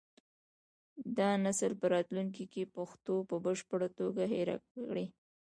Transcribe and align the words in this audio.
دا 1.17 1.29
نسل 1.45 1.71
به 1.79 1.87
راتلونکي 1.93 2.45
کې 2.53 2.71
پښتو 2.75 3.15
په 3.29 3.35
بشپړه 3.45 3.87
توګه 3.99 4.23
هېره 4.33 4.57
کړي. 4.73 5.05